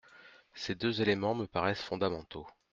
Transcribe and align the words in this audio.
Ces 0.55 0.73
deux 0.73 1.03
éléments 1.03 1.35
me 1.35 1.45
paraissent 1.45 1.83
fondamentaux. 1.83 2.47